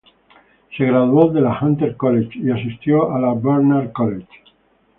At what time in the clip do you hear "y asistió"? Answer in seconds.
2.39-3.13